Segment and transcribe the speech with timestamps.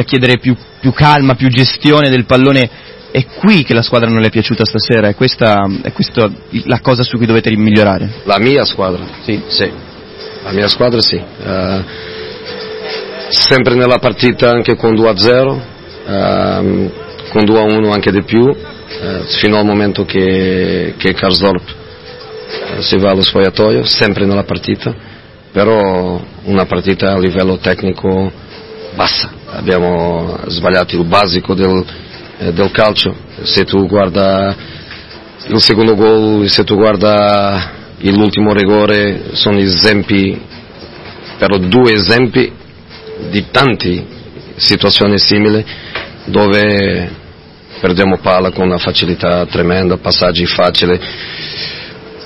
[0.00, 2.92] a chiedere più, più calma, più gestione del pallone.
[3.10, 6.28] È qui che la squadra non le è piaciuta stasera, è questa, è questa
[6.64, 8.22] la cosa su cui dovete migliorare?
[8.24, 9.04] La mia squadra?
[9.22, 9.40] Sì.
[9.46, 9.70] sì.
[10.42, 11.14] La mia squadra sì.
[11.14, 11.84] Uh,
[13.28, 16.92] sempre nella partita anche con 2-0, uh,
[17.30, 18.56] con 2-1 anche di più, uh,
[19.38, 21.82] fino al momento che, che Karsdorp
[22.54, 24.94] eh, si va allo spogliatoio, sempre nella partita,
[25.50, 28.30] però una partita a livello tecnico
[28.94, 31.84] bassa, abbiamo sbagliato il basico del,
[32.38, 34.54] eh, del calcio, se tu guarda
[35.46, 40.40] il secondo gol, se tu guarda l'ultimo rigore, sono esempi,
[41.38, 42.52] però due esempi
[43.30, 44.06] di tante
[44.56, 45.64] situazioni simili
[46.26, 47.10] dove
[47.80, 50.98] perdiamo palla con una facilità tremenda, passaggi facili,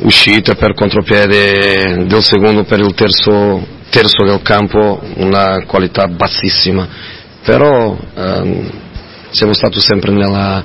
[0.01, 6.87] uscita per contropiede del secondo per il terzo, terzo del campo, una qualità bassissima,
[7.45, 8.71] però ehm,
[9.31, 10.63] siamo stati sempre nella,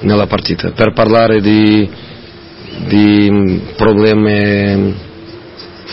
[0.00, 0.70] nella, partita.
[0.70, 1.88] Per parlare di,
[2.86, 4.94] di problemi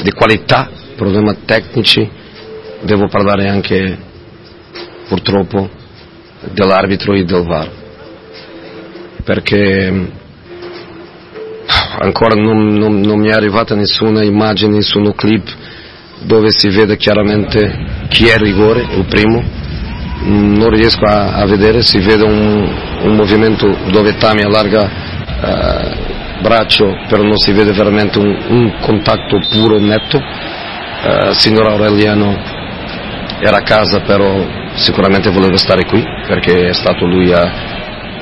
[0.02, 2.08] di qualità, problemi tecnici,
[2.82, 3.98] devo parlare anche
[5.08, 5.70] purtroppo
[6.52, 7.72] dell'arbitro e del VAR,
[9.24, 10.08] perché
[12.00, 15.48] ancora non, non, non, mi è arrivata nessuna immagine, nessun clip
[16.22, 19.44] dove si vede chiaramente chi è il rigore, il primo,
[20.22, 22.70] non riesco a, a vedere, si vede un,
[23.04, 24.90] un, movimento dove Tami allarga
[25.42, 30.18] eh, braccio, però non si vede veramente un, un contatto puro, netto.
[30.18, 32.36] Eh, signor Aureliano
[33.40, 37.52] era a casa, però sicuramente voleva stare qui perché è stato lui a,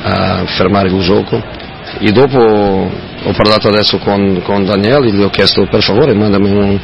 [0.01, 1.41] a fermare il gioco.
[1.99, 6.79] E dopo ho parlato adesso con, con Daniele, gli ho chiesto per favore mandami un,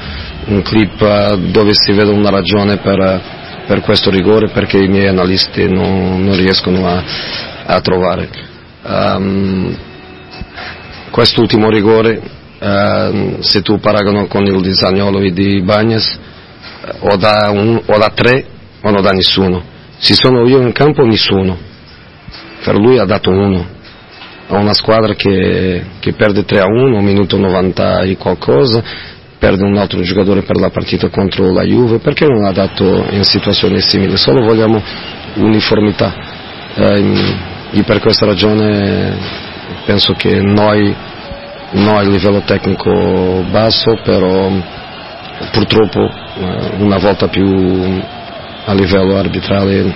[0.45, 5.07] un clip eh, dove si vede una ragione per, per, questo rigore perché i miei
[5.07, 7.03] analisti non, non riescono a,
[7.65, 8.29] a trovare.
[8.83, 9.77] Um,
[11.09, 12.21] quest'ultimo rigore,
[12.59, 16.19] uh, se tu paragoni con il di Zagnolo e di Bagnes,
[17.01, 18.45] uh, o, da un, o da tre
[18.81, 19.63] o non da nessuno.
[19.97, 21.57] Se sono io in campo nessuno,
[22.63, 23.81] per lui ha dato uno
[24.47, 28.83] a una squadra che, che perde 3 a 1, minuto 90 e qualcosa,
[29.43, 33.25] perde un altro giocatore per la partita contro la Juve, perché non ha dato in
[33.25, 34.15] situazioni simili?
[34.15, 34.81] Solo vogliamo
[35.35, 36.13] uniformità
[36.75, 37.35] eh,
[37.71, 39.17] e per questa ragione
[39.85, 40.95] penso che noi,
[41.71, 44.49] noi a livello tecnico basso, però
[45.51, 48.01] purtroppo eh, una volta più
[48.63, 49.93] a livello arbitrale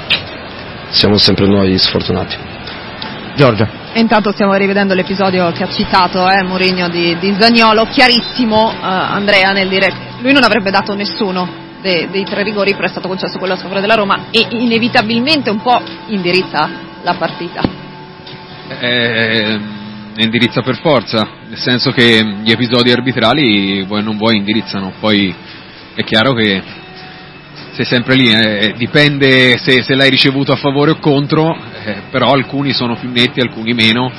[0.90, 2.57] siamo sempre noi sfortunati.
[3.38, 3.70] Giorgia.
[3.94, 8.76] E intanto stiamo rivedendo l'episodio che ha citato eh, Mourinho di, di Zagnolo, chiarissimo eh,
[8.82, 11.48] Andrea nel dire che lui non avrebbe dato nessuno
[11.80, 15.52] dei, dei tre rigori, però è stato concesso quello a sfavore della Roma e inevitabilmente
[15.52, 16.68] un po' indirizza
[17.04, 17.62] la partita.
[18.80, 19.60] Eh,
[20.18, 25.34] indirizza per forza, nel senso che gli episodi arbitrali vuoi non vuoi indirizzano, poi
[25.94, 26.86] è chiaro che
[27.78, 31.56] sei sempre lì, eh, dipende se, se, l'hai ricevuto a favore o contro,
[31.88, 34.12] eh, però alcuni sono più netti, alcuni meno,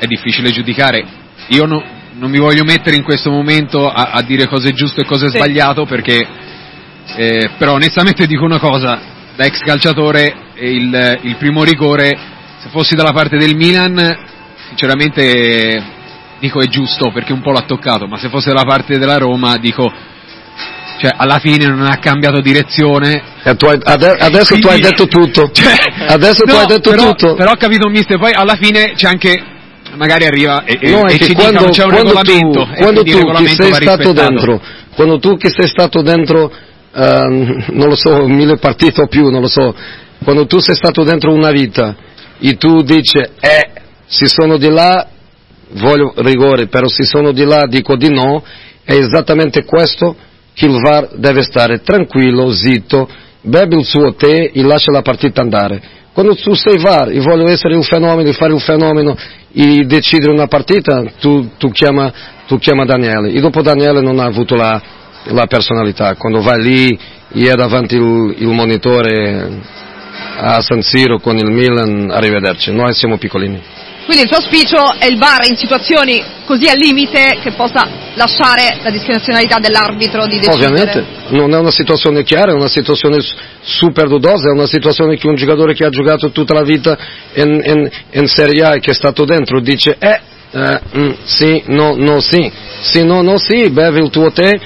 [0.00, 1.06] è difficile giudicare.
[1.48, 1.80] Io no,
[2.14, 5.26] non mi voglio mettere in questo momento a, a dire cosa è giusto e cosa
[5.26, 5.36] è sì.
[5.36, 6.26] sbagliato perché,
[7.14, 9.00] eh, però onestamente dico una cosa,
[9.36, 12.18] da ex calciatore il, il primo rigore,
[12.58, 14.18] se fossi dalla parte del Milan,
[14.66, 15.96] sinceramente
[16.40, 19.56] dico è giusto perché un po' l'ha toccato, ma se fosse dalla parte della Roma
[19.56, 19.88] dico
[20.98, 23.22] cioè alla fine non ha cambiato direzione.
[23.42, 25.50] Eh, tu hai, ade- adesso quindi, tu hai detto tutto.
[25.58, 25.74] Cioè,
[26.08, 27.34] adesso no, tu hai detto però, tutto.
[27.34, 29.42] Però ho capito mister, poi alla fine c'è anche
[29.96, 32.64] magari arriva e, no, e ci quando, dica, c'è un quando regolamento.
[32.64, 34.60] Tu, quando tu che sei stato dentro,
[34.94, 39.40] quando tu che sei stato dentro, uh, non lo so, mille partite o più, non
[39.40, 39.74] lo so,
[40.22, 41.96] quando tu sei stato dentro una vita
[42.40, 43.70] e tu dici, eh,
[44.06, 45.06] se sono di là
[45.72, 48.42] voglio rigore, però se sono di là dico di no,
[48.84, 50.16] è esattamente questo
[50.58, 53.08] che il VAR deve stare tranquillo, zitto,
[53.42, 55.80] beve il suo tè e lascia la partita andare.
[56.12, 59.16] Quando tu sei VAR e voglio essere un fenomeno, fare un fenomeno
[59.52, 62.12] e decidere una partita, tu, tu, chiama,
[62.48, 63.30] tu chiama Daniele.
[63.30, 64.82] E dopo Daniele non ha avuto la,
[65.26, 66.16] la personalità.
[66.16, 66.98] Quando vai lì
[67.34, 69.60] e è davanti il, il monitore
[70.38, 72.72] a San Siro con il Milan, arrivederci.
[72.72, 73.62] Noi siamo piccolini.
[74.08, 78.78] Quindi il suo auspicio è il VAR in situazioni così al limite che possa lasciare
[78.82, 80.64] la discrezionalità dell'arbitro di decidere.
[80.64, 81.06] Ovviamente,
[81.36, 83.18] non è una situazione chiara, è una situazione
[83.60, 86.96] super dudosa, è una situazione che un giocatore che ha giocato tutta la vita
[87.34, 90.20] in, in, in Serie A e che è stato dentro dice eh,
[90.52, 92.50] eh mm, sì, no, no, sì,
[92.80, 94.58] sì, no, no, sì, bevi il tuo tè,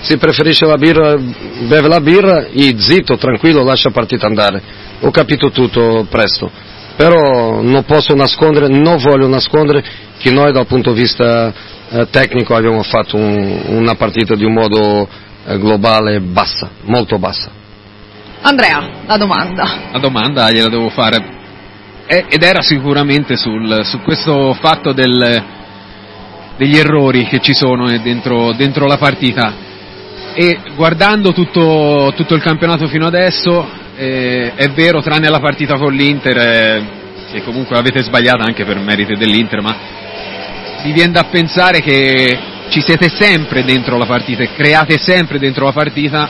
[0.00, 4.84] si preferisce la birra, beve la birra e zitto, tranquillo, lascia partita andare.
[5.00, 6.50] Ho capito tutto presto,
[6.96, 9.84] però non posso nascondere, non voglio nascondere
[10.18, 11.52] che noi dal punto di vista
[11.88, 15.06] eh, tecnico abbiamo fatto un, una partita di un modo
[15.46, 17.50] eh, globale bassa, molto bassa.
[18.40, 19.88] Andrea, la domanda.
[19.92, 21.34] La domanda gliela devo fare
[22.06, 25.44] ed era sicuramente sul, su questo fatto del,
[26.56, 29.64] degli errori che ci sono dentro, dentro la partita
[30.32, 33.66] e guardando tutto, tutto, il campionato fino adesso
[33.96, 36.82] eh, è vero tranne la partita con l'Inter eh,
[37.32, 39.76] che comunque avete sbagliato anche per merito dell'Inter ma
[40.82, 42.38] vi viene da pensare che
[42.68, 46.28] ci siete sempre dentro la partita e create sempre dentro la partita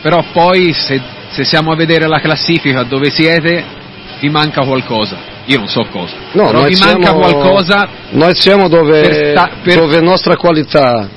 [0.00, 1.00] però poi se,
[1.30, 3.84] se siamo a vedere la classifica dove siete
[4.20, 5.34] vi manca qualcosa.
[5.46, 6.14] Io non so cosa.
[6.32, 7.88] No, però vi siamo, manca qualcosa.
[8.10, 9.78] Noi siamo dove, per sta, per...
[9.78, 11.08] dove nostra qualità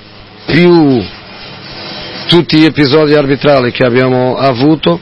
[0.45, 1.03] più
[2.27, 4.99] tutti gli episodi arbitrali che abbiamo avuto,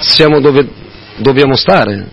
[0.00, 0.66] siamo dove
[1.16, 2.06] dobbiamo stare.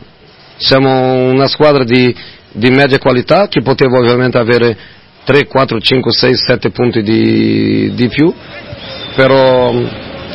[0.57, 2.15] Siamo una squadra di,
[2.51, 4.75] di media qualità che poteva ovviamente avere
[5.23, 8.33] 3, 4, 5, 6, 7 punti di, di più,
[9.15, 9.73] però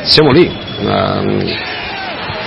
[0.02, 0.46] siamo lì.
[0.81, 1.54] Um,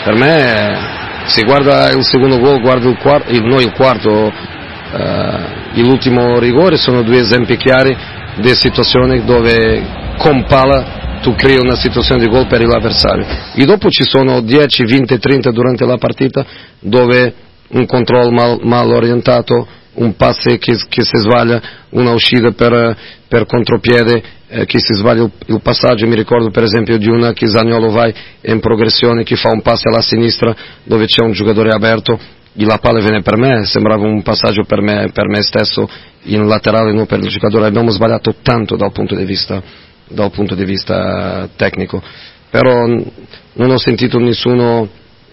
[0.03, 0.93] per me
[1.25, 7.01] se guarda il secondo gol, guarda il quarto, noi il quarto, eh, l'ultimo rigore, sono
[7.01, 7.95] due esempi chiari
[8.35, 9.81] di situazioni dove
[10.17, 10.94] con pala
[11.25, 13.25] tu crei una situazione di gol per l'avversario.
[13.55, 16.45] E dopo ci sono 10, 20, 30 durante la partita
[16.79, 17.33] dove
[17.69, 22.95] un controllo mal, mal orientato, un passe che, che, si sbaglia, una uscita per,
[23.27, 27.33] per contropiede eh, che si sbaglia il, il, passaggio, mi ricordo per esempio di una
[27.33, 28.07] che Zagnolo va
[28.43, 32.19] in progressione, che fa un passo alla sinistra dove c'è un giocatore aperto,
[32.55, 35.89] e la palla viene per me, sembrava un passaggio per me, per me stesso
[36.25, 39.61] in laterale, non per il giocatore, abbiamo sbagliato tanto dal punto di vista,
[40.07, 42.01] dal punto di vista tecnico,
[42.49, 44.87] però non ho sentito nessuno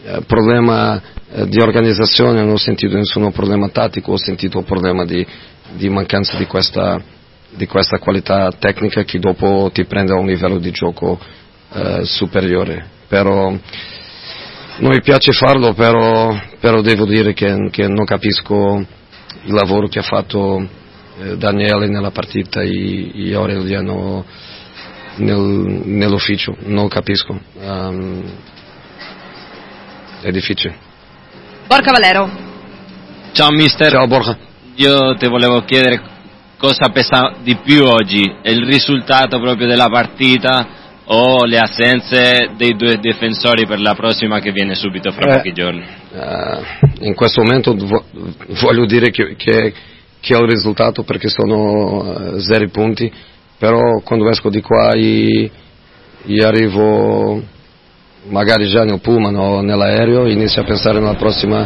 [0.05, 5.27] eh, problema eh, di organizzazione, non ho sentito nessun problema tattico, ho sentito problema di,
[5.75, 7.21] di mancanza di questa
[7.55, 11.19] di questa qualità tecnica che dopo ti prende a un livello di gioco
[11.73, 12.85] eh, superiore.
[13.09, 18.85] Però non mi piace farlo, però, però devo dire che, che, non capisco
[19.45, 20.67] il lavoro che ha fatto
[21.19, 24.25] eh, Daniele nella partita e, e Aureliano
[25.17, 25.39] nel,
[25.85, 27.39] nell'ufficio, non capisco.
[27.61, 28.23] Um,
[30.23, 30.75] è difficile.
[31.67, 32.31] Borca Valero.
[33.33, 33.91] Ciao mister.
[33.91, 34.37] Ciao Borja.
[34.77, 36.01] Io ti volevo chiedere
[36.57, 38.23] cosa pesa di più oggi?
[38.41, 44.39] È il risultato proprio della partita o le assenze dei due difensori per la prossima
[44.39, 45.85] che viene subito fra eh, pochi giorni?
[46.13, 47.75] Uh, in questo momento
[48.61, 49.75] voglio dire che, che,
[50.21, 53.13] che, è il risultato perché sono uh, zero punti,
[53.63, 55.49] però quando esco di qua io,
[56.45, 57.41] arrivo
[58.25, 61.61] magari già nel pullman o nell'aereo, inizio a pensare nella prossima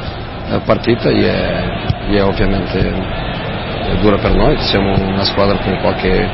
[0.47, 6.29] uh, partita e è, è ovviamente è dura per noi, siamo una squadra con qualche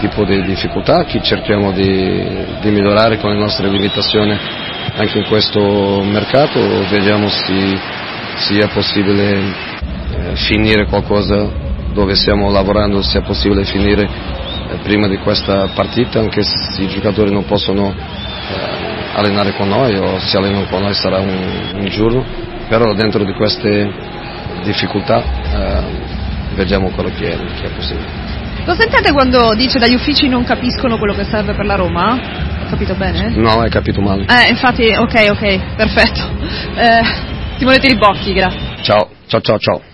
[0.00, 4.34] tipo di difficoltà che cerchiamo di, di migliorare con le nostre limitazioni
[4.96, 7.78] anche in questo mercato, vediamo se
[8.36, 11.50] sia possibile eh, finire qualcosa
[11.92, 14.41] dove stiamo lavorando, sia possibile finire eh,
[14.82, 20.18] prima di questa partita, anche se i giocatori non possono eh, allenare con noi o
[20.18, 22.24] se allenano con noi sarà un, un giorno,
[22.68, 23.90] però dentro di queste
[24.62, 25.82] difficoltà eh,
[26.54, 28.40] vediamo quello che è, che è possibile.
[28.64, 32.14] Lo sentite quando dice dagli uffici non capiscono quello che serve per la Roma?
[32.14, 33.30] Ho capito bene?
[33.34, 34.24] No, hai capito male.
[34.24, 36.20] Eh, infatti, ok, ok, perfetto.
[36.76, 37.02] Eh,
[37.58, 38.60] Simone Tiribocchi, grazie.
[38.82, 39.91] Ciao, ciao, ciao, ciao.